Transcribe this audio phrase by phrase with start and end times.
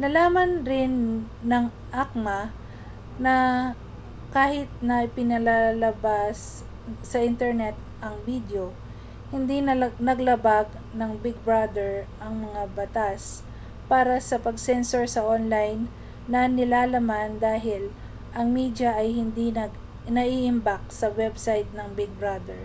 [0.00, 0.94] nalaman rin
[1.50, 1.66] ng
[2.04, 2.40] acma
[3.24, 3.34] na
[4.36, 6.38] kahit na ipinapalabas
[7.10, 7.74] sa internet
[8.06, 8.66] ang bidyo
[9.34, 9.56] hindi
[10.08, 11.92] nalabag ng big brother
[12.24, 13.22] ang mga batas
[13.90, 15.80] para sa pag-censor sa online
[16.32, 17.82] na nilalaman dahil
[18.38, 19.46] ang media ay hindi
[20.16, 22.62] naiimbak sa website ng big brother